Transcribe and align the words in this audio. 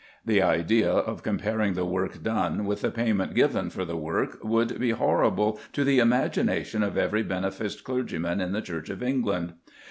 The 0.25 0.41
idea 0.41 0.89
of 0.91 1.21
comparing 1.21 1.75
the 1.75 1.85
work 1.85 2.23
done 2.23 2.65
with 2.65 2.81
the 2.81 2.89
payment 2.89 3.35
given 3.35 3.69
for 3.69 3.85
the 3.85 3.95
work 3.95 4.43
would 4.43 4.79
be 4.79 4.89
horrible 4.89 5.59
to 5.73 5.83
the 5.83 5.99
imagination 5.99 6.81
of 6.81 6.97
every 6.97 7.21
beneficed 7.21 7.83
clergyman 7.83 8.41
in 8.41 8.51
the 8.51 8.63
Church 8.63 8.89
of 8.89 9.03
England. 9.03 9.53